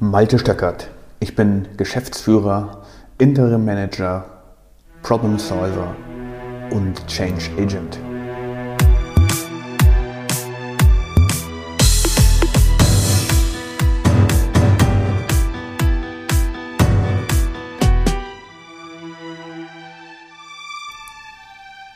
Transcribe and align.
Malte 0.00 0.38
Stöckert. 0.38 0.90
Ich 1.18 1.34
bin 1.34 1.66
Geschäftsführer, 1.76 2.84
Interim 3.18 3.64
Manager, 3.64 4.24
Problem 5.02 5.40
Solver 5.40 5.96
und 6.70 7.04
Change 7.08 7.50
Agent. 7.58 7.98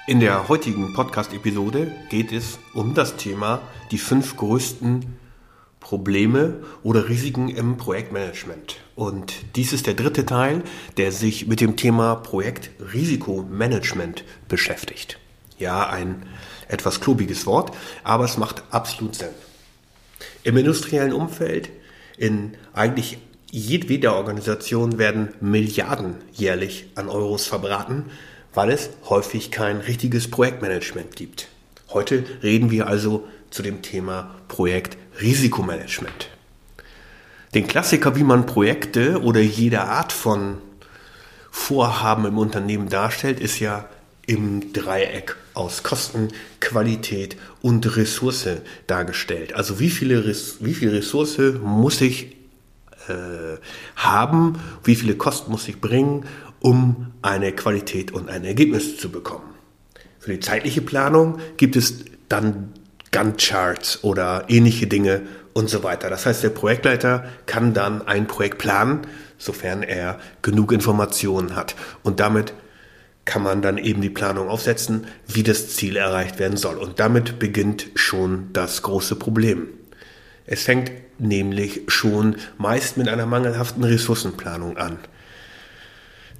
In 0.08 0.18
der 0.18 0.48
heutigen 0.48 0.92
Podcast-Episode 0.92 1.92
geht 2.10 2.32
es 2.32 2.58
um 2.74 2.94
das 2.94 3.14
Thema 3.14 3.60
die 3.92 3.98
fünf 3.98 4.36
größten 4.36 5.21
Probleme 5.82 6.54
oder 6.82 7.08
Risiken 7.08 7.48
im 7.48 7.76
Projektmanagement. 7.76 8.76
Und 8.94 9.34
dies 9.56 9.72
ist 9.72 9.86
der 9.86 9.94
dritte 9.94 10.24
Teil, 10.24 10.62
der 10.96 11.12
sich 11.12 11.48
mit 11.48 11.60
dem 11.60 11.76
Thema 11.76 12.14
Projektrisikomanagement 12.14 14.24
beschäftigt. 14.48 15.18
Ja, 15.58 15.90
ein 15.90 16.22
etwas 16.68 17.00
klobiges 17.00 17.46
Wort, 17.46 17.76
aber 18.04 18.24
es 18.24 18.38
macht 18.38 18.62
absolut 18.70 19.16
Sinn. 19.16 19.28
Im 20.44 20.56
industriellen 20.56 21.12
Umfeld, 21.12 21.68
in 22.16 22.54
eigentlich 22.72 23.18
jedweder 23.50 24.16
Organisation 24.16 24.98
werden 24.98 25.34
Milliarden 25.40 26.14
jährlich 26.32 26.86
an 26.94 27.08
Euros 27.08 27.46
verbraten, 27.46 28.06
weil 28.54 28.70
es 28.70 28.90
häufig 29.08 29.50
kein 29.50 29.78
richtiges 29.78 30.30
Projektmanagement 30.30 31.16
gibt. 31.16 31.48
Heute 31.94 32.24
reden 32.42 32.70
wir 32.70 32.86
also 32.86 33.28
zu 33.50 33.62
dem 33.62 33.82
Thema 33.82 34.34
Projektrisikomanagement. 34.48 36.30
Den 37.54 37.66
Klassiker, 37.66 38.16
wie 38.16 38.24
man 38.24 38.46
Projekte 38.46 39.20
oder 39.20 39.40
jede 39.40 39.82
Art 39.82 40.12
von 40.12 40.58
Vorhaben 41.50 42.24
im 42.24 42.38
Unternehmen 42.38 42.88
darstellt, 42.88 43.40
ist 43.40 43.58
ja 43.60 43.88
im 44.26 44.72
Dreieck 44.72 45.36
aus 45.52 45.82
Kosten, 45.82 46.28
Qualität 46.60 47.36
und 47.60 47.96
Ressource 47.96 48.48
dargestellt. 48.86 49.52
Also 49.52 49.78
wie, 49.78 49.90
viele, 49.90 50.24
wie 50.60 50.74
viel 50.74 50.90
Ressource 50.90 51.38
muss 51.62 52.00
ich 52.00 52.36
äh, 53.08 53.58
haben, 53.96 54.58
wie 54.84 54.94
viele 54.94 55.16
Kosten 55.16 55.50
muss 55.50 55.68
ich 55.68 55.78
bringen, 55.78 56.24
um 56.60 57.12
eine 57.20 57.52
Qualität 57.52 58.12
und 58.12 58.30
ein 58.30 58.44
Ergebnis 58.44 58.96
zu 58.96 59.10
bekommen. 59.10 59.51
Für 60.22 60.30
die 60.30 60.38
zeitliche 60.38 60.82
Planung 60.82 61.40
gibt 61.56 61.74
es 61.74 62.04
dann 62.28 62.72
Gantt-Charts 63.10 64.04
oder 64.04 64.44
ähnliche 64.46 64.86
Dinge 64.86 65.22
und 65.52 65.68
so 65.68 65.82
weiter. 65.82 66.10
Das 66.10 66.26
heißt, 66.26 66.44
der 66.44 66.50
Projektleiter 66.50 67.24
kann 67.46 67.74
dann 67.74 68.06
ein 68.06 68.28
Projekt 68.28 68.58
planen, 68.58 69.00
sofern 69.36 69.82
er 69.82 70.20
genug 70.40 70.70
Informationen 70.70 71.56
hat. 71.56 71.74
Und 72.04 72.20
damit 72.20 72.54
kann 73.24 73.42
man 73.42 73.62
dann 73.62 73.78
eben 73.78 74.00
die 74.00 74.10
Planung 74.10 74.48
aufsetzen, 74.48 75.08
wie 75.26 75.42
das 75.42 75.74
Ziel 75.74 75.96
erreicht 75.96 76.38
werden 76.38 76.56
soll. 76.56 76.76
Und 76.76 77.00
damit 77.00 77.40
beginnt 77.40 77.86
schon 77.96 78.50
das 78.52 78.82
große 78.82 79.16
Problem. 79.16 79.70
Es 80.46 80.62
fängt 80.62 80.92
nämlich 81.18 81.80
schon 81.88 82.36
meist 82.58 82.96
mit 82.96 83.08
einer 83.08 83.26
mangelhaften 83.26 83.82
Ressourcenplanung 83.82 84.76
an. 84.76 84.98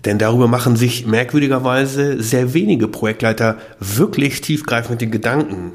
Denn 0.05 0.19
darüber 0.19 0.48
machen 0.48 0.77
sich 0.77 1.06
merkwürdigerweise 1.06 2.20
sehr 2.22 2.55
wenige 2.55 2.89
Projektleiter 2.89 3.58
wirklich 3.78 4.41
tiefgreifende 4.41 5.06
Gedanken. 5.06 5.72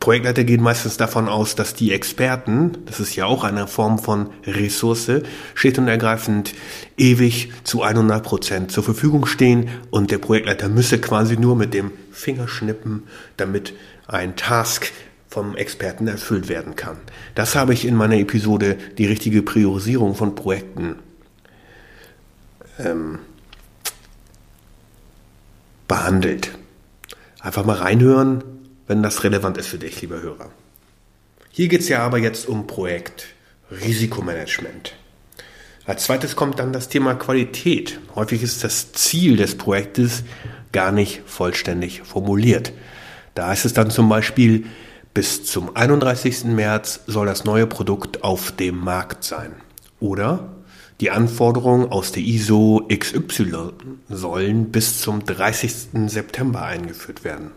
Projektleiter 0.00 0.44
gehen 0.44 0.62
meistens 0.62 0.96
davon 0.96 1.28
aus, 1.28 1.54
dass 1.54 1.74
die 1.74 1.92
Experten, 1.92 2.72
das 2.86 3.00
ist 3.00 3.16
ja 3.16 3.26
auch 3.26 3.44
eine 3.44 3.66
Form 3.66 3.98
von 3.98 4.30
Ressource, 4.46 5.10
schlicht 5.54 5.78
und 5.78 5.88
ergreifend 5.88 6.54
ewig 6.96 7.52
zu 7.64 7.82
100 7.82 8.22
Prozent 8.22 8.72
zur 8.72 8.82
Verfügung 8.82 9.26
stehen 9.26 9.68
und 9.90 10.10
der 10.10 10.16
Projektleiter 10.18 10.70
müsse 10.70 10.98
quasi 10.98 11.36
nur 11.36 11.54
mit 11.54 11.74
dem 11.74 11.92
Fingerschnippen, 12.12 13.02
damit 13.36 13.74
ein 14.06 14.36
Task 14.36 14.90
vom 15.28 15.54
Experten 15.54 16.08
erfüllt 16.08 16.48
werden 16.48 16.76
kann. 16.76 16.96
Das 17.34 17.54
habe 17.54 17.74
ich 17.74 17.86
in 17.86 17.94
meiner 17.94 18.16
Episode 18.16 18.76
die 18.96 19.06
richtige 19.06 19.42
Priorisierung 19.42 20.14
von 20.14 20.34
Projekten 20.34 20.96
ähm, 22.78 23.18
behandelt. 25.90 26.52
Einfach 27.40 27.64
mal 27.64 27.74
reinhören, 27.74 28.44
wenn 28.86 29.02
das 29.02 29.24
relevant 29.24 29.58
ist 29.58 29.66
für 29.66 29.78
dich, 29.78 30.00
lieber 30.00 30.22
Hörer. 30.22 30.48
Hier 31.50 31.66
geht 31.66 31.80
es 31.80 31.88
ja 31.88 31.98
aber 32.06 32.18
jetzt 32.18 32.46
um 32.48 32.68
Projekt 32.68 33.26
Risikomanagement. 33.72 34.94
Als 35.86 36.04
zweites 36.04 36.36
kommt 36.36 36.60
dann 36.60 36.72
das 36.72 36.88
Thema 36.88 37.14
Qualität. 37.14 37.98
Häufig 38.14 38.44
ist 38.44 38.62
das 38.62 38.92
Ziel 38.92 39.36
des 39.36 39.58
Projektes 39.58 40.22
gar 40.70 40.92
nicht 40.92 41.22
vollständig 41.26 42.02
formuliert. 42.02 42.72
Da 43.34 43.52
ist 43.52 43.64
es 43.64 43.72
dann 43.72 43.90
zum 43.90 44.08
Beispiel, 44.08 44.66
bis 45.12 45.44
zum 45.44 45.74
31. 45.74 46.44
März 46.44 47.00
soll 47.08 47.26
das 47.26 47.44
neue 47.44 47.66
Produkt 47.66 48.22
auf 48.22 48.52
dem 48.52 48.78
Markt 48.78 49.24
sein. 49.24 49.56
Oder 49.98 50.50
die 51.00 51.10
Anforderungen 51.10 51.90
aus 51.90 52.12
der 52.12 52.22
ISO 52.22 52.86
XY 52.88 53.70
sollen 54.08 54.70
bis 54.70 55.00
zum 55.00 55.24
30. 55.24 55.72
September 56.06 56.62
eingeführt 56.62 57.24
werden. 57.24 57.52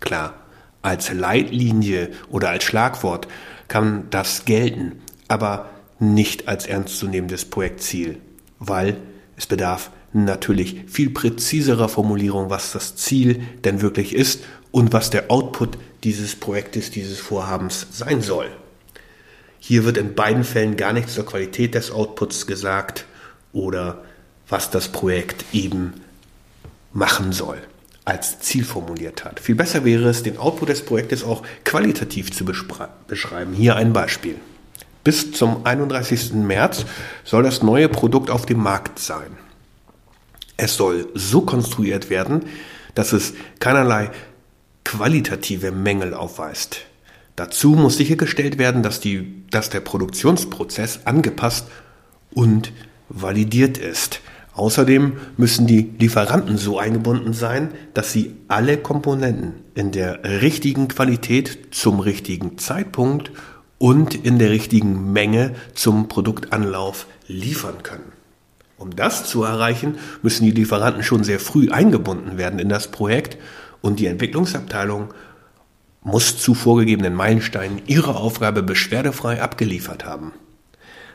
Klar, 0.00 0.34
als 0.82 1.12
Leitlinie 1.12 2.10
oder 2.28 2.50
als 2.50 2.64
Schlagwort 2.64 3.28
kann 3.68 4.08
das 4.10 4.44
gelten, 4.44 5.00
aber 5.28 5.70
nicht 6.00 6.48
als 6.48 6.66
ernstzunehmendes 6.66 7.44
Projektziel, 7.44 8.18
weil 8.58 8.96
es 9.36 9.46
bedarf 9.46 9.90
natürlich 10.12 10.82
viel 10.88 11.10
präziserer 11.10 11.88
Formulierung, 11.88 12.50
was 12.50 12.72
das 12.72 12.96
Ziel 12.96 13.42
denn 13.64 13.80
wirklich 13.80 14.14
ist 14.14 14.42
und 14.72 14.92
was 14.92 15.10
der 15.10 15.30
Output 15.30 15.78
dieses 16.02 16.34
Projektes, 16.34 16.90
dieses 16.90 17.20
Vorhabens 17.20 17.86
sein 17.92 18.20
soll. 18.22 18.50
Hier 19.64 19.84
wird 19.84 19.96
in 19.96 20.16
beiden 20.16 20.42
Fällen 20.42 20.76
gar 20.76 20.92
nichts 20.92 21.14
zur 21.14 21.24
Qualität 21.24 21.76
des 21.76 21.92
Outputs 21.92 22.48
gesagt 22.48 23.04
oder 23.52 24.02
was 24.48 24.70
das 24.70 24.88
Projekt 24.88 25.44
eben 25.52 25.92
machen 26.92 27.30
soll 27.30 27.58
als 28.04 28.40
Ziel 28.40 28.64
formuliert 28.64 29.24
hat. 29.24 29.38
Viel 29.38 29.54
besser 29.54 29.84
wäre 29.84 30.08
es, 30.08 30.24
den 30.24 30.36
Output 30.36 30.70
des 30.70 30.84
Projektes 30.84 31.22
auch 31.22 31.44
qualitativ 31.64 32.32
zu 32.32 32.44
beschreiben. 32.44 33.52
Hier 33.52 33.76
ein 33.76 33.92
Beispiel. 33.92 34.34
Bis 35.04 35.30
zum 35.30 35.64
31. 35.64 36.32
März 36.32 36.84
soll 37.22 37.44
das 37.44 37.62
neue 37.62 37.88
Produkt 37.88 38.30
auf 38.30 38.46
dem 38.46 38.58
Markt 38.58 38.98
sein. 38.98 39.38
Es 40.56 40.74
soll 40.74 41.08
so 41.14 41.42
konstruiert 41.42 42.10
werden, 42.10 42.46
dass 42.96 43.12
es 43.12 43.34
keinerlei 43.60 44.10
qualitative 44.84 45.70
Mängel 45.70 46.14
aufweist. 46.14 46.80
Dazu 47.36 47.70
muss 47.70 47.96
sichergestellt 47.96 48.58
werden, 48.58 48.82
dass, 48.82 49.00
die, 49.00 49.44
dass 49.50 49.70
der 49.70 49.80
Produktionsprozess 49.80 51.00
angepasst 51.06 51.66
und 52.32 52.72
validiert 53.08 53.78
ist. 53.78 54.20
Außerdem 54.54 55.14
müssen 55.38 55.66
die 55.66 55.90
Lieferanten 55.98 56.58
so 56.58 56.78
eingebunden 56.78 57.32
sein, 57.32 57.70
dass 57.94 58.12
sie 58.12 58.34
alle 58.48 58.76
Komponenten 58.76 59.54
in 59.74 59.92
der 59.92 60.22
richtigen 60.42 60.88
Qualität 60.88 61.68
zum 61.70 62.00
richtigen 62.00 62.58
Zeitpunkt 62.58 63.32
und 63.78 64.14
in 64.14 64.38
der 64.38 64.50
richtigen 64.50 65.12
Menge 65.12 65.54
zum 65.74 66.08
Produktanlauf 66.08 67.06
liefern 67.26 67.82
können. 67.82 68.12
Um 68.76 68.94
das 68.94 69.26
zu 69.26 69.42
erreichen, 69.42 69.96
müssen 70.22 70.44
die 70.44 70.50
Lieferanten 70.50 71.02
schon 71.02 71.24
sehr 71.24 71.40
früh 71.40 71.70
eingebunden 71.70 72.36
werden 72.36 72.58
in 72.58 72.68
das 72.68 72.90
Projekt 72.90 73.38
und 73.80 74.00
die 74.00 74.06
Entwicklungsabteilung 74.06 75.14
muss 76.02 76.38
zu 76.38 76.54
vorgegebenen 76.54 77.14
Meilensteinen 77.14 77.82
ihre 77.86 78.16
Aufgabe 78.16 78.62
beschwerdefrei 78.62 79.40
abgeliefert 79.40 80.04
haben. 80.04 80.32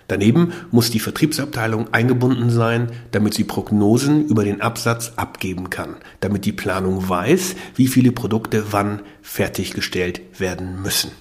Daneben 0.07 0.53
muss 0.71 0.89
die 0.89 1.01
Vertriebsabteilung 1.01 1.94
eingebunden 1.94 2.50
sein, 2.50 2.91
damit 3.12 3.33
sie 3.33 3.44
Prognosen 3.44 4.25
über 4.25 4.45
den 4.45 4.62
Absatz 4.62 5.13
abgeben 5.17 5.69
kann, 5.69 5.97
damit 6.21 6.45
die 6.45 6.53
Planung 6.53 7.09
weiß, 7.09 7.56
wie 7.75 7.88
viele 7.88 8.13
Produkte 8.13 8.71
wann 8.71 9.01
fertiggestellt 9.21 10.21
werden 10.39 10.81
müssen. 10.81 11.12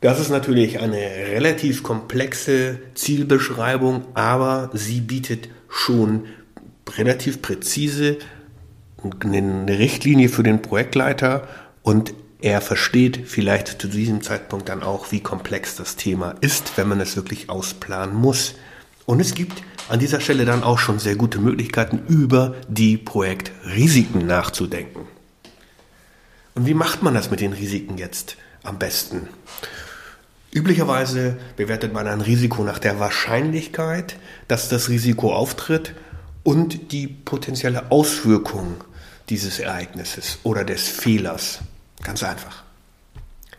Das 0.00 0.18
ist 0.18 0.30
natürlich 0.30 0.80
eine 0.80 0.96
relativ 0.96 1.82
komplexe 1.82 2.78
Zielbeschreibung, 2.94 4.04
aber 4.14 4.70
sie 4.72 5.00
bietet 5.00 5.48
schon 5.68 6.24
relativ 6.96 7.42
präzise 7.42 8.18
eine 9.20 9.78
Richtlinie 9.78 10.28
für 10.28 10.42
den 10.42 10.62
Projektleiter 10.62 11.46
und 11.84 12.14
er 12.40 12.60
versteht 12.60 13.28
vielleicht 13.28 13.80
zu 13.80 13.88
diesem 13.88 14.22
Zeitpunkt 14.22 14.68
dann 14.68 14.82
auch, 14.82 15.12
wie 15.12 15.20
komplex 15.20 15.76
das 15.76 15.96
Thema 15.96 16.34
ist, 16.40 16.76
wenn 16.76 16.88
man 16.88 17.00
es 17.00 17.14
wirklich 17.14 17.50
ausplanen 17.50 18.16
muss. 18.16 18.54
Und 19.06 19.20
es 19.20 19.34
gibt 19.34 19.62
an 19.88 19.98
dieser 19.98 20.20
Stelle 20.20 20.46
dann 20.46 20.64
auch 20.64 20.78
schon 20.78 20.98
sehr 20.98 21.14
gute 21.14 21.38
Möglichkeiten, 21.38 22.02
über 22.08 22.54
die 22.68 22.96
Projektrisiken 22.96 24.26
nachzudenken. 24.26 25.06
Und 26.54 26.66
wie 26.66 26.74
macht 26.74 27.02
man 27.02 27.14
das 27.14 27.30
mit 27.30 27.40
den 27.40 27.52
Risiken 27.52 27.98
jetzt 27.98 28.36
am 28.62 28.78
besten? 28.78 29.28
Üblicherweise 30.52 31.36
bewertet 31.56 31.92
man 31.92 32.06
ein 32.06 32.22
Risiko 32.22 32.64
nach 32.64 32.78
der 32.78 32.98
Wahrscheinlichkeit, 32.98 34.16
dass 34.48 34.70
das 34.70 34.88
Risiko 34.88 35.34
auftritt 35.34 35.94
und 36.44 36.92
die 36.92 37.08
potenzielle 37.08 37.90
Auswirkung 37.90 38.84
dieses 39.28 39.58
Ereignisses 39.58 40.38
oder 40.44 40.64
des 40.64 40.88
Fehlers. 40.88 41.60
Ganz 42.04 42.22
einfach. 42.22 42.62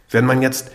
Wenn 0.09 0.25
man 0.25 0.41
jetzt 0.41 0.71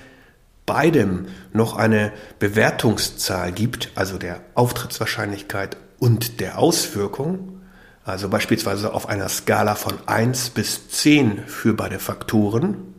beidem 0.67 1.27
noch 1.53 1.77
eine 1.77 2.13
Bewertungszahl 2.39 3.53
gibt, 3.53 3.91
also 3.95 4.19
der 4.19 4.41
Auftrittswahrscheinlichkeit 4.55 5.77
und 5.99 6.41
der 6.41 6.59
Auswirkung, 6.59 7.61
also 8.05 8.29
beispielsweise 8.29 8.93
auf 8.93 9.09
einer 9.09 9.29
Skala 9.29 9.75
von 9.75 9.95
1 10.07 10.51
bis 10.51 10.89
10 10.91 11.47
für 11.47 11.73
beide 11.73 11.99
Faktoren, 11.99 12.91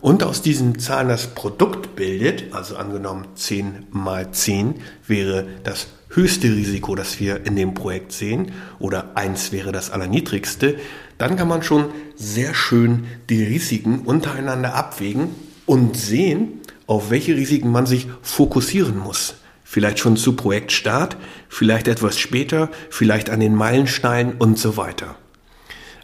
und 0.00 0.22
aus 0.22 0.42
diesen 0.42 0.78
Zahlen 0.78 1.08
das 1.08 1.26
Produkt 1.26 1.96
bildet, 1.96 2.54
also 2.54 2.76
angenommen 2.76 3.26
10 3.34 3.88
mal 3.90 4.30
10 4.30 4.76
wäre 5.06 5.44
das 5.64 5.88
höchste 6.10 6.48
Risiko, 6.48 6.94
das 6.94 7.18
wir 7.18 7.44
in 7.44 7.56
dem 7.56 7.74
Projekt 7.74 8.12
sehen, 8.12 8.52
oder 8.78 9.16
1 9.16 9.50
wäre 9.50 9.72
das 9.72 9.90
allerniedrigste, 9.90 10.78
dann 11.18 11.36
kann 11.36 11.48
man 11.48 11.62
schon 11.62 11.86
sehr 12.16 12.54
schön 12.54 13.06
die 13.28 13.44
Risiken 13.44 14.00
untereinander 14.00 14.74
abwägen 14.74 15.30
und 15.66 15.96
sehen, 15.96 16.60
auf 16.86 17.10
welche 17.10 17.36
Risiken 17.36 17.70
man 17.70 17.86
sich 17.86 18.08
fokussieren 18.22 18.98
muss. 18.98 19.34
Vielleicht 19.64 19.98
schon 19.98 20.16
zu 20.16 20.34
Projektstart, 20.34 21.18
vielleicht 21.48 21.88
etwas 21.88 22.18
später, 22.18 22.70
vielleicht 22.88 23.28
an 23.28 23.40
den 23.40 23.54
Meilensteinen 23.54 24.34
und 24.38 24.58
so 24.58 24.78
weiter. 24.78 25.16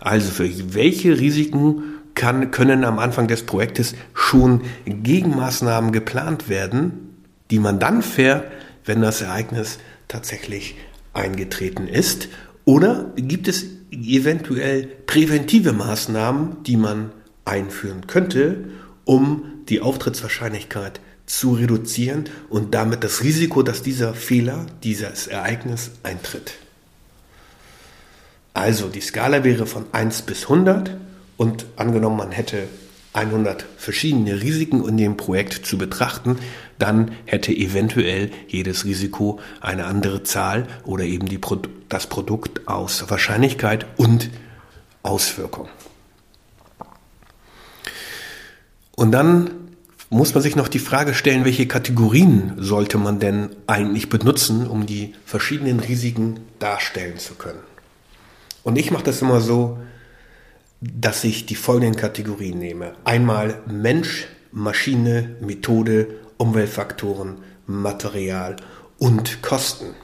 Also 0.00 0.30
für 0.30 0.74
welche 0.74 1.18
Risiken 1.18 1.82
kann, 2.14 2.50
können 2.50 2.84
am 2.84 2.98
Anfang 2.98 3.26
des 3.26 3.44
Projektes 3.44 3.94
schon 4.12 4.62
Gegenmaßnahmen 4.84 5.92
geplant 5.92 6.50
werden, 6.50 7.14
die 7.50 7.58
man 7.58 7.78
dann 7.78 8.02
fährt, 8.02 8.50
wenn 8.84 9.00
das 9.00 9.22
Ereignis 9.22 9.78
tatsächlich 10.08 10.76
eingetreten 11.14 11.88
ist? 11.88 12.28
Oder 12.66 13.12
gibt 13.16 13.48
es 13.48 13.64
eventuell 13.94 14.86
präventive 15.06 15.72
Maßnahmen, 15.72 16.62
die 16.64 16.76
man 16.76 17.12
einführen 17.44 18.06
könnte, 18.06 18.64
um 19.04 19.44
die 19.68 19.80
Auftrittswahrscheinlichkeit 19.80 21.00
zu 21.26 21.52
reduzieren 21.54 22.24
und 22.50 22.74
damit 22.74 23.02
das 23.04 23.22
Risiko, 23.22 23.62
dass 23.62 23.82
dieser 23.82 24.14
Fehler, 24.14 24.66
dieses 24.82 25.26
Ereignis 25.26 25.90
eintritt? 26.02 26.54
Also 28.52 28.88
die 28.88 29.00
Skala 29.00 29.42
wäre 29.42 29.66
von 29.66 29.86
1 29.92 30.22
bis 30.22 30.44
100 30.44 30.96
und 31.36 31.66
angenommen, 31.76 32.16
man 32.16 32.30
hätte 32.30 32.68
100 33.14 33.64
verschiedene 33.78 34.42
Risiken 34.42 34.86
in 34.86 34.96
dem 34.96 35.16
Projekt 35.16 35.64
zu 35.64 35.78
betrachten, 35.78 36.38
dann 36.78 37.12
hätte 37.24 37.52
eventuell 37.52 38.30
jedes 38.48 38.84
Risiko 38.84 39.40
eine 39.60 39.86
andere 39.86 40.24
Zahl 40.24 40.66
oder 40.84 41.04
eben 41.04 41.26
die, 41.26 41.40
das 41.88 42.08
Produkt 42.08 42.66
aus 42.68 43.08
Wahrscheinlichkeit 43.08 43.86
und 43.96 44.30
Auswirkung. 45.02 45.68
Und 48.96 49.12
dann 49.12 49.50
muss 50.10 50.34
man 50.34 50.42
sich 50.42 50.56
noch 50.56 50.68
die 50.68 50.78
Frage 50.78 51.14
stellen, 51.14 51.44
welche 51.44 51.66
Kategorien 51.66 52.54
sollte 52.58 52.98
man 52.98 53.20
denn 53.20 53.50
eigentlich 53.66 54.08
benutzen, 54.08 54.66
um 54.66 54.86
die 54.86 55.14
verschiedenen 55.24 55.80
Risiken 55.80 56.40
darstellen 56.58 57.18
zu 57.18 57.34
können. 57.34 57.60
Und 58.62 58.76
ich 58.76 58.90
mache 58.90 59.04
das 59.04 59.22
immer 59.22 59.40
so, 59.40 59.78
dass 60.80 61.24
ich 61.24 61.46
die 61.46 61.54
folgenden 61.54 61.96
Kategorien 61.96 62.58
nehme. 62.58 62.92
Einmal 63.04 63.60
Mensch, 63.66 64.26
Maschine, 64.52 65.36
Methode, 65.40 66.08
Umweltfaktoren, 66.36 67.38
Material 67.66 68.56
und 68.98 69.42
Kosten. 69.42 69.94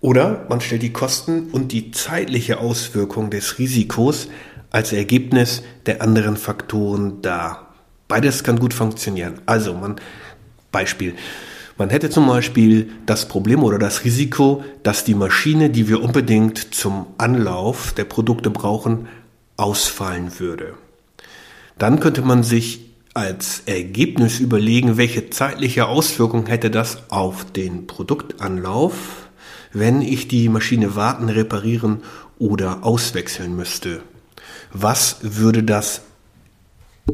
Oder 0.00 0.46
man 0.48 0.60
stellt 0.60 0.82
die 0.82 0.92
Kosten 0.92 1.48
und 1.50 1.72
die 1.72 1.90
zeitliche 1.90 2.58
Auswirkung 2.58 3.30
des 3.30 3.58
Risikos 3.58 4.28
als 4.70 4.92
Ergebnis 4.92 5.62
der 5.86 6.02
anderen 6.02 6.36
Faktoren 6.36 7.22
dar. 7.22 7.74
Beides 8.08 8.44
kann 8.44 8.58
gut 8.58 8.74
funktionieren. 8.74 9.40
Also 9.46 9.72
man, 9.72 9.96
Beispiel. 10.72 11.14
Man 11.78 11.90
hätte 11.90 12.10
zum 12.10 12.26
Beispiel 12.26 12.90
das 13.06 13.26
Problem 13.26 13.64
oder 13.64 13.78
das 13.78 14.04
Risiko, 14.04 14.62
dass 14.82 15.04
die 15.04 15.14
Maschine, 15.14 15.70
die 15.70 15.88
wir 15.88 16.02
unbedingt 16.02 16.74
zum 16.74 17.06
Anlauf 17.18 17.92
der 17.92 18.04
Produkte 18.04 18.50
brauchen, 18.50 19.08
ausfallen 19.56 20.38
würde. 20.38 20.74
Dann 21.78 22.00
könnte 22.00 22.22
man 22.22 22.42
sich 22.42 22.80
als 23.14 23.62
Ergebnis 23.66 24.40
überlegen, 24.40 24.96
welche 24.96 25.30
zeitliche 25.30 25.86
Auswirkung 25.86 26.46
hätte 26.46 26.70
das 26.70 27.10
auf 27.10 27.44
den 27.52 27.86
Produktanlauf, 27.86 29.28
wenn 29.72 30.02
ich 30.02 30.26
die 30.28 30.48
Maschine 30.48 30.96
warten, 30.96 31.28
reparieren 31.28 32.02
oder 32.38 32.84
auswechseln 32.84 33.54
müsste. 33.54 34.02
Was 34.72 35.18
würde 35.22 35.62
das 35.62 36.02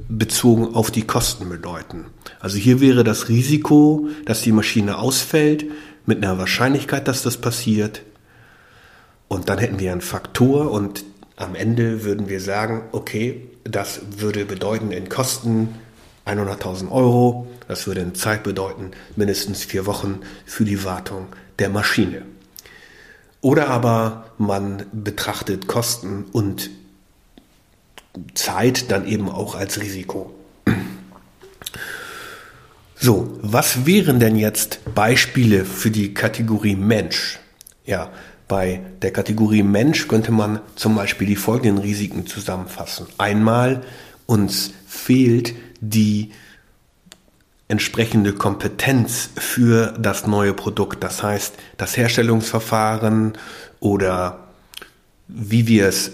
bezogen 0.09 0.75
auf 0.75 0.91
die 0.91 1.07
Kosten 1.07 1.49
bedeuten? 1.49 2.07
Also 2.39 2.57
hier 2.57 2.81
wäre 2.81 3.05
das 3.05 3.29
Risiko, 3.29 4.09
dass 4.25 4.43
die 4.43 4.53
Maschine 4.53 4.99
ausfällt, 4.99 5.67
mit 6.07 6.25
einer 6.25 6.39
Wahrscheinlichkeit, 6.39 7.07
dass 7.09 7.23
das 7.23 7.37
passiert. 7.37 8.03
Und 9.29 9.49
dann 9.49 9.59
hätten 9.59 9.79
wir 9.79 9.93
einen 9.93 10.01
Faktor 10.01 10.71
und 10.71 11.05
am 11.41 11.55
Ende 11.55 12.05
würden 12.05 12.29
wir 12.29 12.41
sagen, 12.41 12.83
okay, 12.93 13.49
das 13.65 14.01
würde 14.19 14.45
bedeuten 14.45 14.93
in 14.93 15.09
Kosten 15.09 15.75
100.000 16.27 16.91
Euro, 16.91 17.47
das 17.67 17.87
würde 17.87 18.03
in 18.03 18.15
Zeit 18.15 18.43
bedeuten 18.43 18.91
mindestens 19.17 19.65
vier 19.65 19.87
Wochen 19.87 20.21
für 20.45 20.65
die 20.65 20.85
Wartung 20.85 21.29
der 21.59 21.71
Maschine. 21.71 22.23
Oder 23.41 23.69
aber 23.69 24.33
man 24.37 24.85
betrachtet 24.93 25.67
Kosten 25.67 26.27
und 26.33 26.69
Zeit 28.35 28.91
dann 28.91 29.07
eben 29.07 29.31
auch 29.31 29.55
als 29.55 29.81
Risiko. 29.81 30.35
So, 32.97 33.39
was 33.41 33.87
wären 33.87 34.21
denn 34.21 34.37
jetzt 34.37 34.81
Beispiele 34.95 35.65
für 35.65 35.91
die 35.91 36.13
Kategorie 36.13 36.77
Mensch? 36.77 37.39
Ja, 37.87 38.11
bei 38.51 38.81
der 39.01 39.13
Kategorie 39.13 39.63
Mensch 39.63 40.09
könnte 40.09 40.33
man 40.33 40.61
zum 40.75 40.97
Beispiel 40.97 41.29
die 41.29 41.37
folgenden 41.37 41.79
Risiken 41.79 42.27
zusammenfassen. 42.27 43.07
Einmal, 43.17 43.83
uns 44.27 44.73
fehlt 44.89 45.55
die 45.81 46.33
entsprechende 47.69 48.33
Kompetenz 48.33 49.31
für 49.37 49.95
das 49.97 50.27
neue 50.27 50.53
Produkt. 50.53 51.05
Das 51.05 51.23
heißt, 51.23 51.55
das 51.77 51.97
Herstellungsverfahren 51.97 53.35
oder 53.79 54.49
wie 55.29 55.69
wir 55.69 55.87
es 55.87 56.11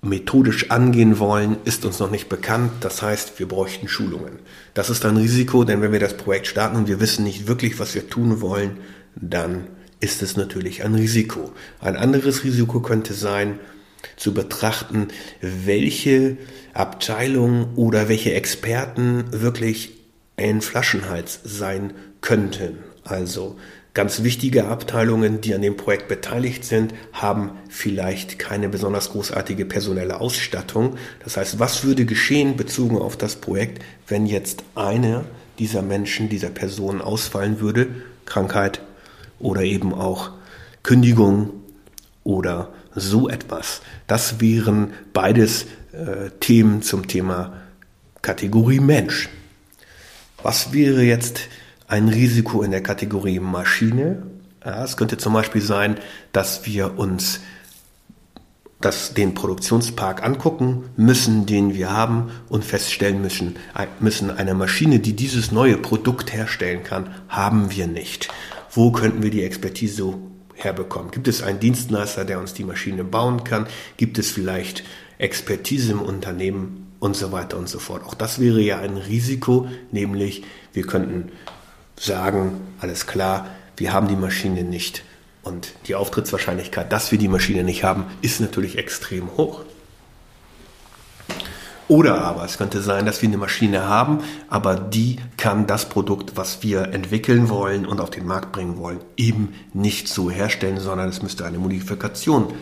methodisch 0.00 0.70
angehen 0.70 1.18
wollen, 1.18 1.58
ist 1.66 1.84
uns 1.84 1.98
noch 1.98 2.10
nicht 2.10 2.30
bekannt. 2.30 2.72
Das 2.80 3.02
heißt, 3.02 3.38
wir 3.38 3.46
bräuchten 3.46 3.88
Schulungen. 3.88 4.38
Das 4.72 4.88
ist 4.88 5.04
ein 5.04 5.18
Risiko, 5.18 5.64
denn 5.64 5.82
wenn 5.82 5.92
wir 5.92 6.00
das 6.00 6.16
Projekt 6.16 6.46
starten 6.46 6.76
und 6.76 6.88
wir 6.88 6.98
wissen 6.98 7.24
nicht 7.24 7.46
wirklich, 7.46 7.78
was 7.78 7.94
wir 7.94 8.08
tun 8.08 8.40
wollen, 8.40 8.78
dann 9.16 9.66
ist 10.00 10.22
es 10.22 10.36
natürlich 10.36 10.84
ein 10.84 10.94
Risiko. 10.94 11.52
Ein 11.80 11.96
anderes 11.96 12.44
Risiko 12.44 12.80
könnte 12.80 13.14
sein, 13.14 13.58
zu 14.16 14.32
betrachten, 14.32 15.08
welche 15.40 16.36
Abteilungen 16.72 17.74
oder 17.76 18.08
welche 18.08 18.32
Experten 18.32 19.24
wirklich 19.30 19.94
ein 20.36 20.60
Flaschenhals 20.60 21.40
sein 21.44 21.92
könnten. 22.20 22.78
Also 23.04 23.56
ganz 23.94 24.22
wichtige 24.22 24.66
Abteilungen, 24.66 25.40
die 25.40 25.54
an 25.54 25.62
dem 25.62 25.76
Projekt 25.76 26.06
beteiligt 26.06 26.64
sind, 26.64 26.94
haben 27.12 27.58
vielleicht 27.68 28.38
keine 28.38 28.68
besonders 28.68 29.10
großartige 29.10 29.64
personelle 29.64 30.20
Ausstattung. 30.20 30.96
Das 31.24 31.36
heißt, 31.36 31.58
was 31.58 31.84
würde 31.84 32.04
geschehen 32.04 32.56
bezogen 32.56 32.98
auf 32.98 33.16
das 33.16 33.36
Projekt, 33.36 33.82
wenn 34.06 34.26
jetzt 34.26 34.62
eine 34.74 35.24
dieser 35.58 35.82
Menschen, 35.82 36.28
dieser 36.28 36.50
Personen 36.50 37.00
ausfallen 37.00 37.60
würde? 37.60 37.88
Krankheit, 38.26 38.80
oder 39.38 39.62
eben 39.62 39.94
auch 39.94 40.30
Kündigung 40.82 41.50
oder 42.24 42.72
so 42.94 43.28
etwas. 43.28 43.82
Das 44.06 44.40
wären 44.40 44.92
beides 45.12 45.66
äh, 45.92 46.30
Themen 46.40 46.82
zum 46.82 47.06
Thema 47.06 47.54
Kategorie 48.22 48.80
Mensch. 48.80 49.28
Was 50.42 50.72
wäre 50.72 51.02
jetzt 51.02 51.40
ein 51.86 52.08
Risiko 52.08 52.62
in 52.62 52.70
der 52.70 52.82
Kategorie 52.82 53.40
Maschine? 53.40 54.22
Ja, 54.64 54.84
es 54.84 54.96
könnte 54.96 55.18
zum 55.18 55.32
Beispiel 55.32 55.62
sein, 55.62 55.96
dass 56.32 56.66
wir 56.66 56.98
uns 56.98 57.40
das, 58.80 59.14
den 59.14 59.34
Produktionspark 59.34 60.22
angucken 60.22 60.84
müssen, 60.96 61.46
den 61.46 61.74
wir 61.74 61.90
haben 61.92 62.30
und 62.48 62.64
feststellen 62.64 63.20
müssen, 63.20 63.56
müssen, 63.98 64.30
eine 64.30 64.54
Maschine, 64.54 65.00
die 65.00 65.14
dieses 65.14 65.50
neue 65.50 65.76
Produkt 65.78 66.32
herstellen 66.32 66.84
kann, 66.84 67.12
haben 67.28 67.70
wir 67.72 67.86
nicht 67.88 68.28
wo 68.72 68.92
könnten 68.92 69.22
wir 69.22 69.30
die 69.30 69.42
Expertise 69.42 70.14
herbekommen? 70.54 71.10
Gibt 71.10 71.28
es 71.28 71.42
einen 71.42 71.60
Dienstleister, 71.60 72.24
der 72.24 72.38
uns 72.38 72.54
die 72.54 72.64
Maschine 72.64 73.04
bauen 73.04 73.44
kann? 73.44 73.66
Gibt 73.96 74.18
es 74.18 74.30
vielleicht 74.30 74.84
Expertise 75.18 75.92
im 75.92 76.00
Unternehmen? 76.00 76.84
und 77.00 77.16
so 77.16 77.32
weiter 77.32 77.56
und 77.58 77.68
so 77.68 77.78
fort. 77.78 78.04
Auch 78.04 78.14
das 78.14 78.40
wäre 78.40 78.60
ja 78.60 78.78
ein 78.78 78.96
Risiko, 78.96 79.68
nämlich 79.92 80.42
wir 80.72 80.84
könnten 80.84 81.30
sagen, 81.96 82.60
alles 82.80 83.06
klar, 83.06 83.46
wir 83.76 83.92
haben 83.92 84.08
die 84.08 84.16
Maschine 84.16 84.64
nicht 84.64 85.04
und 85.42 85.74
die 85.86 85.94
Auftrittswahrscheinlichkeit, 85.94 86.92
dass 86.92 87.12
wir 87.12 87.18
die 87.18 87.28
Maschine 87.28 87.64
nicht 87.64 87.84
haben, 87.84 88.04
ist 88.22 88.40
natürlich 88.40 88.78
extrem 88.78 89.36
hoch. 89.36 89.64
Oder 91.88 92.22
aber 92.22 92.44
es 92.44 92.58
könnte 92.58 92.82
sein, 92.82 93.06
dass 93.06 93.22
wir 93.22 93.30
eine 93.30 93.38
Maschine 93.38 93.88
haben, 93.88 94.18
aber 94.48 94.76
die 94.76 95.16
kann 95.38 95.66
das 95.66 95.88
Produkt, 95.88 96.36
was 96.36 96.62
wir 96.62 96.92
entwickeln 96.92 97.48
wollen 97.48 97.86
und 97.86 98.00
auf 98.00 98.10
den 98.10 98.26
Markt 98.26 98.52
bringen 98.52 98.76
wollen, 98.76 99.00
eben 99.16 99.54
nicht 99.72 100.06
so 100.08 100.30
herstellen, 100.30 100.78
sondern 100.78 101.08
es 101.08 101.22
müsste 101.22 101.46
eine 101.46 101.58
Modifikation 101.58 102.52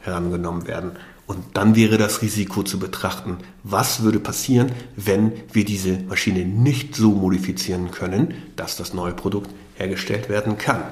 herangenommen 0.00 0.68
werden. 0.68 0.92
Und 1.26 1.44
dann 1.54 1.74
wäre 1.74 1.98
das 1.98 2.22
Risiko 2.22 2.62
zu 2.62 2.78
betrachten, 2.78 3.38
was 3.64 4.02
würde 4.02 4.20
passieren, 4.20 4.70
wenn 4.94 5.32
wir 5.52 5.64
diese 5.64 5.98
Maschine 5.98 6.44
nicht 6.44 6.94
so 6.94 7.10
modifizieren 7.10 7.90
können, 7.90 8.34
dass 8.54 8.76
das 8.76 8.94
neue 8.94 9.12
Produkt 9.12 9.50
hergestellt 9.74 10.28
werden 10.28 10.56
kann. 10.58 10.84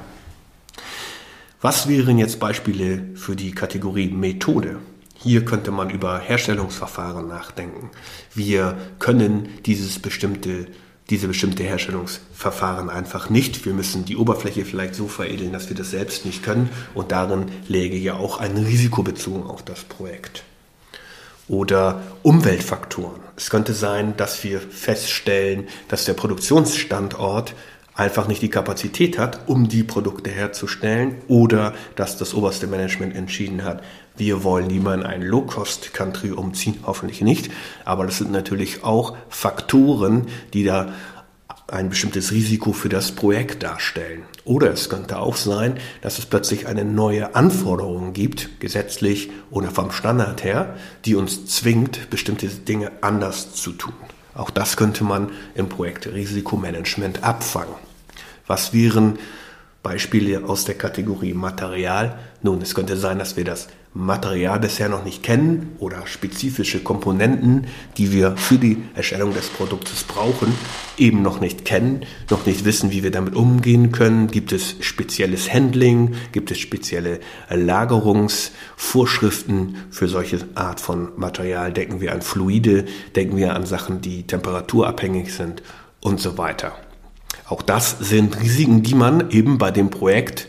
Was 1.61 1.89
wären 1.89 2.19
jetzt 2.19 2.41
Beispiele 2.41 3.05
für 3.15 3.37
die 3.37 3.53
Kategorie 3.53 4.09
Methode? 4.09 4.81
Hier 5.25 5.47
könnte 5.47 5.71
man 5.71 5.89
über 5.89 6.19
Herstellungsverfahren 6.19 7.27
nachdenken. 7.27 7.91
Wir 8.35 8.77
können 8.99 9.49
dieses 9.65 9.99
bestimmte, 9.99 10.67
diese 11.09 11.29
bestimmte 11.29 11.63
Herstellungsverfahren 11.63 12.91
einfach 12.91 13.31
nicht. 13.31 13.65
Wir 13.65 13.73
müssen 13.73 14.05
die 14.05 14.19
Oberfläche 14.19 14.67
vielleicht 14.67 14.95
so 14.95 15.09
veredeln, 15.09 15.51
dass 15.51 15.71
wir 15.71 15.77
das 15.77 15.93
selbst 15.93 16.27
nicht 16.27 16.43
können. 16.43 16.69
Und 16.93 17.11
darin 17.11 17.47
läge 17.69 17.97
ja 17.97 18.17
auch 18.17 18.39
ein 18.39 18.55
Risikobezug 18.59 19.49
auf 19.49 19.63
das 19.63 19.85
Projekt. 19.85 20.45
Oder 21.49 22.03
Umweltfaktoren. 22.23 23.21
Es 23.35 23.49
könnte 23.49 23.73
sein, 23.73 24.19
dass 24.19 24.45
wir 24.45 24.61
feststellen, 24.61 25.69
dass 25.89 26.05
der 26.05 26.13
Produktionsstandort 26.13 27.55
einfach 27.95 28.29
nicht 28.29 28.43
die 28.43 28.51
Kapazität 28.51 29.19
hat, 29.19 29.49
um 29.49 29.69
die 29.69 29.85
Produkte 29.85 30.31
herzustellen 30.31 31.17
oder 31.29 31.73
dass 31.97 32.19
das 32.19 32.35
oberste 32.35 32.67
Management 32.67 33.15
entschieden 33.15 33.65
hat, 33.65 33.83
wir 34.17 34.45
wollen 34.45 34.71
in 34.71 34.87
ein 34.87 35.23
Low-Cost-Country 35.23 36.31
umziehen, 36.31 36.79
hoffentlich 36.85 37.21
nicht, 37.21 37.51
aber 37.85 38.07
das 38.07 38.19
sind 38.19 38.31
natürlich 38.31 38.85
auch 38.85 39.17
Faktoren, 39.29 40.27
die 40.53 40.65
da 40.65 40.93
ein 41.67 41.89
bestimmtes 41.89 42.31
Risiko 42.31 42.73
für 42.73 42.89
das 42.89 43.13
Projekt 43.13 43.63
darstellen. 43.63 44.23
Oder 44.45 44.71
es 44.71 44.91
könnte 44.91 45.19
auch 45.19 45.37
sein, 45.37 45.79
dass 46.03 46.19
es 46.19 46.27
plötzlich 46.27 46.67
eine 46.67 46.85
neue 46.85 47.35
Anforderung 47.35 48.13
gibt, 48.13 48.61
gesetzlich 48.61 49.31
oder 49.51 49.71
vom 49.71 49.91
Standard 49.91 50.45
her, 50.45 50.77
die 51.05 51.15
uns 51.15 51.47
zwingt, 51.47 52.11
bestimmte 52.11 52.49
Dinge 52.49 52.93
anders 53.01 53.55
zu 53.55 53.73
tun. 53.73 53.95
Auch 54.35 54.51
das 54.51 54.77
könnte 54.77 55.05
man 55.05 55.31
im 55.55 55.69
Projekt 55.69 56.07
Risikomanagement 56.07 57.25
abfangen. 57.25 57.75
Was 58.47 58.73
wären 58.73 59.19
Beispiele 59.85 60.43
aus 60.49 60.65
der 60.65 60.75
Kategorie 60.75 61.35
Material? 61.35 62.19
Nun, 62.43 62.61
es 62.63 62.75
könnte 62.75 62.97
sein, 62.97 63.21
dass 63.21 63.37
wir 63.37 63.45
das 63.45 63.69
Material 63.93 64.59
bisher 64.59 64.89
noch 64.89 65.05
nicht 65.05 65.23
kennen 65.23 65.77
oder 65.79 66.05
spezifische 66.07 66.83
Komponenten, 66.83 67.69
die 67.97 68.11
wir 68.11 68.37
für 68.37 68.59
die 68.59 68.83
Erstellung 68.97 69.33
des 69.35 69.51
Produktes 69.51 70.03
brauchen, 70.03 70.53
eben 70.97 71.23
noch 71.23 71.39
nicht 71.39 71.65
kennen, 71.65 72.05
noch 72.29 72.45
nicht 72.45 72.65
wissen, 72.65 72.91
wie 72.91 73.05
wir 73.05 73.13
damit 73.13 73.37
umgehen 73.37 73.93
können. 73.93 74.27
Gibt 74.27 74.51
es 74.51 74.75
spezielles 74.81 75.53
Handling? 75.53 76.17
Gibt 76.33 76.51
es 76.51 76.59
spezielle 76.59 77.21
Lagerungsvorschriften 77.51 79.77
für 79.91 80.09
solche 80.09 80.41
Art 80.57 80.81
von 80.81 81.11
Material? 81.17 81.73
Denken 81.73 82.01
wir 82.01 82.13
an 82.13 82.23
Fluide? 82.23 82.87
Denken 83.15 83.37
wir 83.37 83.55
an 83.55 83.65
Sachen, 83.65 84.01
die 84.01 84.27
temperaturabhängig 84.27 85.33
sind 85.33 85.63
und 86.01 86.21
so 86.21 86.37
weiter. 86.37 86.73
Auch 87.55 87.63
das 87.63 88.01
sind 88.01 88.41
Risiken, 88.41 88.83
die 88.83 88.97
man 88.97 89.31
eben 89.31 89.59
bei 89.59 89.71
dem 89.71 89.89
Projekt 89.89 90.49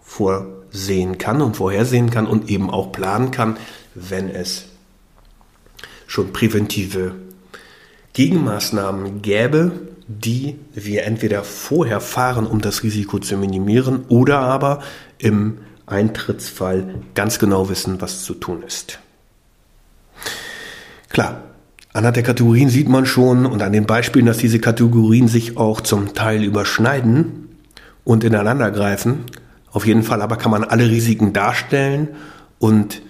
vor 0.00 0.46
sehen 0.70 1.18
kann 1.18 1.42
und 1.42 1.58
vorhersehen 1.58 2.08
kann 2.08 2.26
und 2.26 2.48
eben 2.48 2.70
auch 2.70 2.92
planen 2.92 3.30
kann, 3.30 3.58
wenn 3.94 4.30
es 4.30 4.68
schon 6.06 6.32
präventive 6.32 7.14
Gegenmaßnahmen 8.14 9.20
gäbe, 9.20 9.70
die 10.08 10.58
wir 10.72 11.04
entweder 11.04 11.44
vorher 11.44 12.00
fahren, 12.00 12.46
um 12.46 12.62
das 12.62 12.82
Risiko 12.82 13.18
zu 13.18 13.36
minimieren, 13.36 14.06
oder 14.08 14.38
aber 14.38 14.82
im 15.18 15.58
Eintrittsfall 15.84 17.02
ganz 17.14 17.38
genau 17.38 17.68
wissen, 17.68 18.00
was 18.00 18.24
zu 18.24 18.32
tun 18.32 18.62
ist. 18.62 18.98
Klar, 21.10 21.42
anhand 21.92 22.16
der 22.16 22.22
Kategorien 22.22 22.68
sieht 22.68 22.88
man 22.88 23.06
schon 23.06 23.46
und 23.46 23.62
an 23.62 23.72
den 23.72 23.86
Beispielen, 23.86 24.26
dass 24.26 24.38
diese 24.38 24.58
Kategorien 24.58 25.28
sich 25.28 25.56
auch 25.56 25.80
zum 25.80 26.14
Teil 26.14 26.42
überschneiden 26.42 27.48
und 28.04 28.24
ineinander 28.24 28.70
greifen. 28.70 29.24
Auf 29.70 29.86
jeden 29.86 30.02
Fall 30.02 30.22
aber 30.22 30.36
kann 30.36 30.50
man 30.50 30.64
alle 30.64 30.90
Risiken 30.90 31.32
darstellen 31.32 32.08
und 32.58 33.02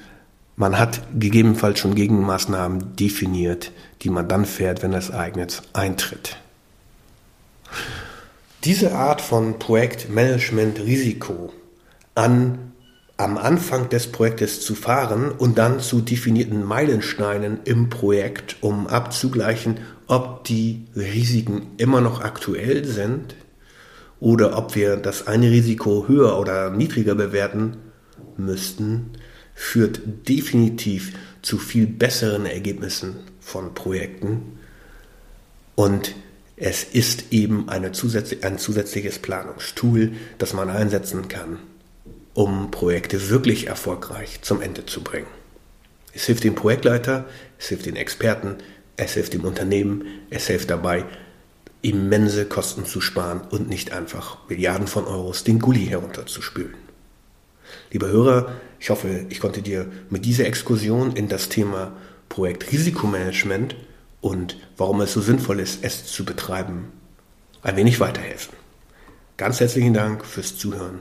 man 0.57 0.79
hat 0.79 1.01
gegebenenfalls 1.19 1.79
schon 1.79 1.95
Gegenmaßnahmen 1.95 2.97
definiert, 2.97 3.73
die 4.03 4.11
man 4.11 4.29
dann 4.29 4.45
fährt, 4.45 4.83
wenn 4.83 4.93
das 4.93 5.11
Ereignis 5.11 5.63
eintritt. 5.73 6.37
Diese 8.65 8.93
Art 8.93 9.21
von 9.21 9.59
Projektmanagement-Risiko 9.59 11.53
an, 12.15 12.72
am 13.17 13.39
Anfang 13.39 13.89
des 13.89 14.11
Projektes 14.11 14.61
zu 14.61 14.75
fahren 14.75 15.31
und 15.31 15.59
dann 15.59 15.81
zu 15.81 16.01
definierten 16.01 16.65
Meilensteinen 16.65 17.61
im 17.65 17.89
Projekt, 17.89 18.57
um 18.61 18.87
abzugleichen, 18.87 19.79
ob 20.07 20.45
die 20.45 20.87
Risiken 20.97 21.67
immer 21.77 22.01
noch 22.01 22.21
aktuell 22.21 22.85
sind, 22.85 23.35
oder 24.23 24.57
ob 24.57 24.77
wir 24.77 24.97
das 24.99 25.27
eine 25.27 25.51
Risiko 25.51 26.07
höher 26.07 26.39
oder 26.39 26.71
niedriger 26.71 27.17
bewerten 27.17 27.79
müssten, 28.37 29.11
führt 29.53 30.01
definitiv 30.29 31.13
zu 31.43 31.59
viel 31.59 31.89
besseren 31.89 32.47
Ergebnissen 32.47 33.17
von 33.41 33.75
Projekten. 33.75 34.59
Und 35.75 36.15
es 36.55 36.85
ist 36.85 37.33
eben 37.33 37.67
zusätzlich, 37.93 38.45
ein 38.45 38.59
zusätzliches 38.59 39.19
Planungstool, 39.19 40.13
das 40.39 40.53
man 40.55 40.71
einsetzen 40.71 41.27
kann, 41.27 41.59
um 42.35 42.71
Projekte 42.71 43.31
wirklich 43.31 43.67
erfolgreich 43.67 44.41
zum 44.43 44.63
Ende 44.63 44.87
zu 44.87 45.03
bringen. 45.03 45.27
Es 46.15 46.25
hilft 46.27 46.45
dem 46.45 46.55
Projektleiter, 46.55 47.27
es 47.59 47.69
hilft 47.69 47.87
den 47.87 47.97
Experten, 47.97 48.57
es 48.97 49.15
hilft 49.15 49.35
dem 49.35 49.45
Unternehmen, 49.45 50.05
es 50.31 50.47
hilft 50.47 50.71
dabei, 50.71 51.05
immense 51.81 52.47
Kosten 52.47 52.85
zu 52.85 53.01
sparen 53.01 53.41
und 53.51 53.69
nicht 53.69 53.93
einfach 53.93 54.39
Milliarden 54.49 54.87
von 54.87 55.07
Euros 55.07 55.45
den 55.45 55.59
Gully 55.59 55.87
herunterzuspülen. 55.87 56.75
Lieber 57.91 58.09
Hörer, 58.09 58.53
ich 58.79 58.91
hoffe, 58.91 59.27
ich 59.29 59.41
konnte 59.41 59.63
dir 59.63 59.91
mit 60.11 60.25
dieser 60.25 60.47
Exkursion 60.47 61.17
in 61.17 61.29
das 61.29 61.49
Thema 61.49 61.97
Projekt 62.29 62.71
Risikomanagement 62.73 63.75
und 64.21 64.57
warum 64.77 65.01
es 65.01 65.13
so 65.13 65.21
sinnvoll 65.21 65.61
ist, 65.61 65.83
es 65.83 66.07
zu 66.07 66.25
betreiben, 66.25 66.93
ein 67.63 67.77
wenig 67.77 68.01
weiterhelfen. 68.01 68.55
Ganz 69.37 69.61
herzlichen 69.61 69.95
Dank 69.95 70.25
fürs 70.25 70.57
Zuhören 70.57 71.01